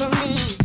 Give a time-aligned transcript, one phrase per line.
[0.00, 0.59] for me.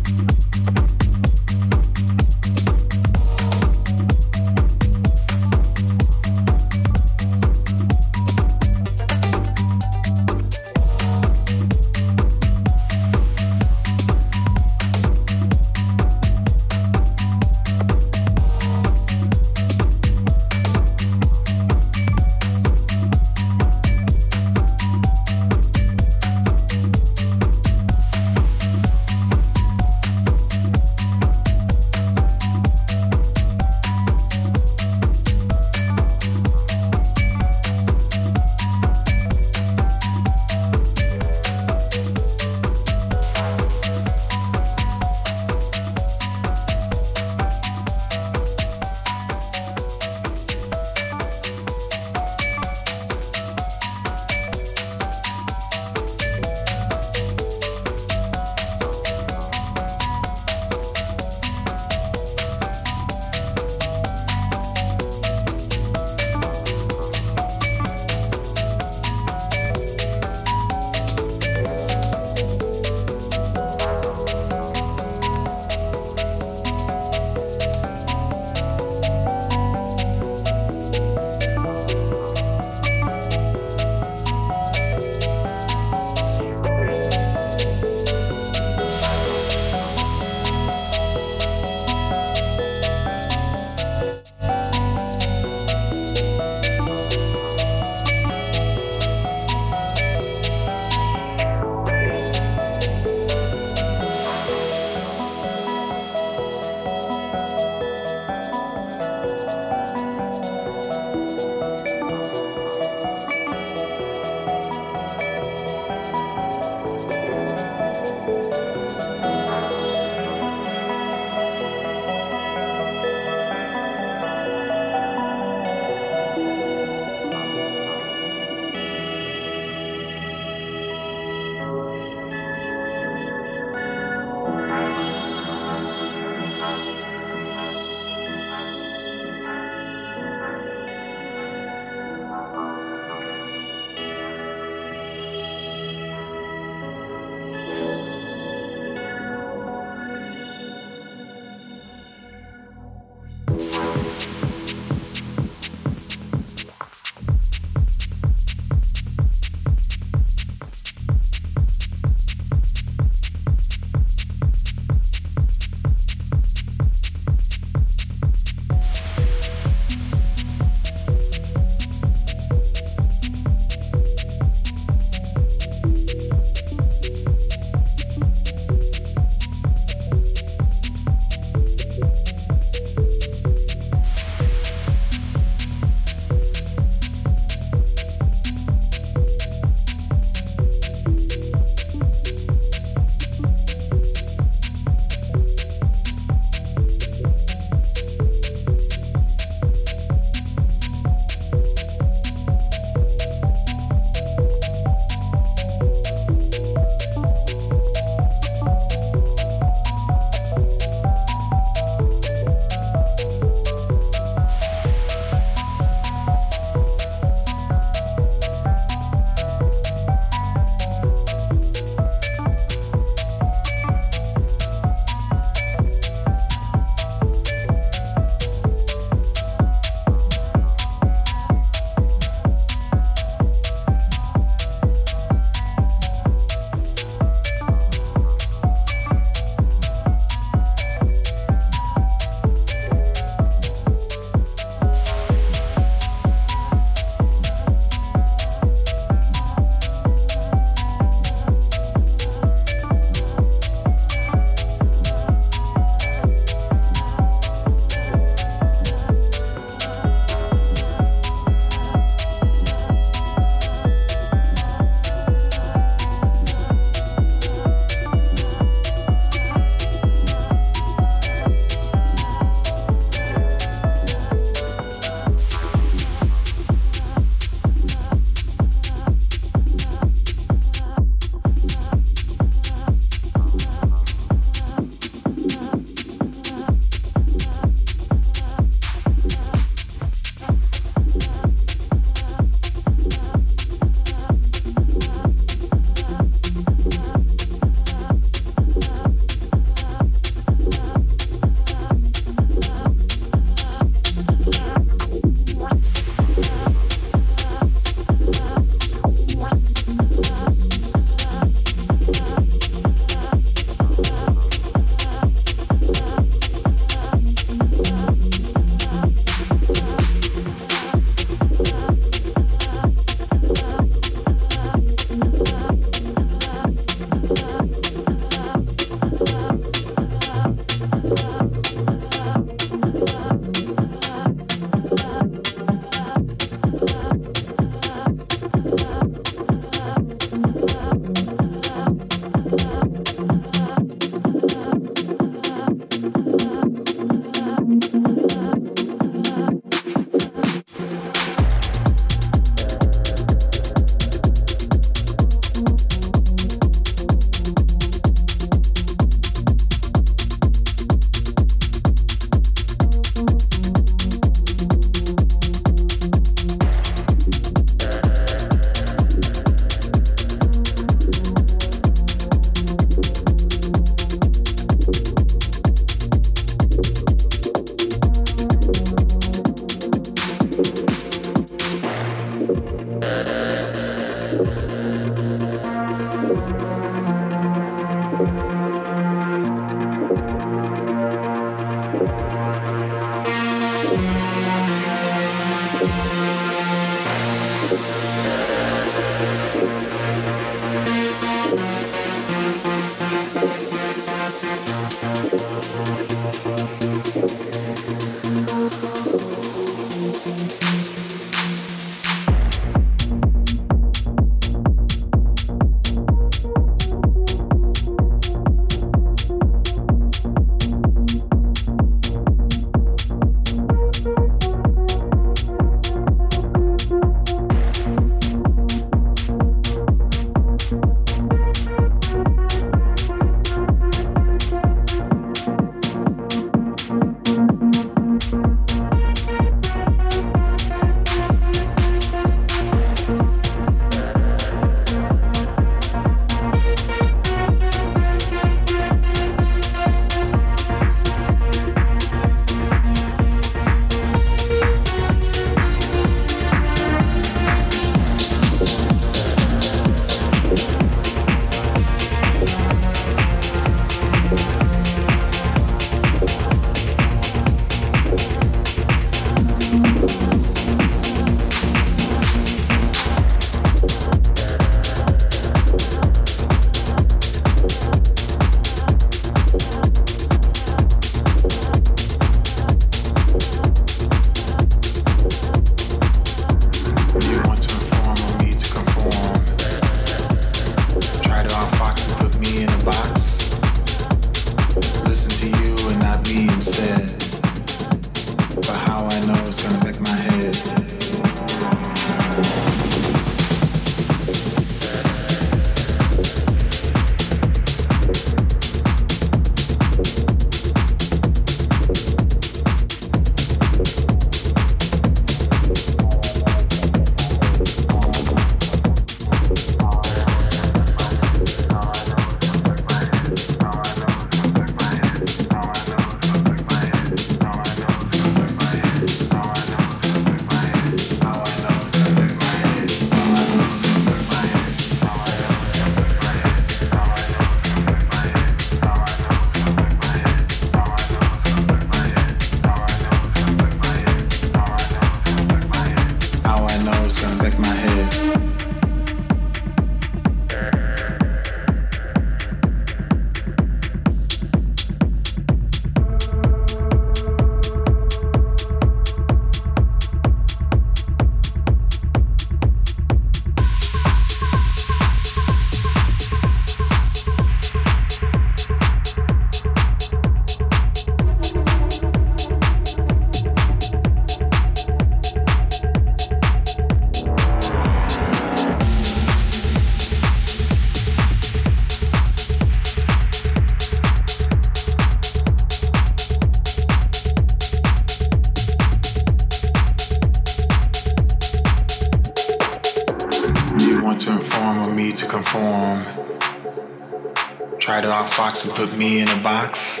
[598.86, 600.00] Put me in a box.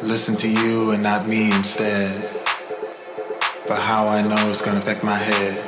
[0.00, 2.12] Listen to you and not me instead.
[3.66, 5.65] But how I know it's gonna affect my head.